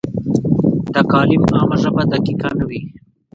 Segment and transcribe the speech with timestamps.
[0.93, 2.81] د کالم عامه ژبه دقیقه نه وي.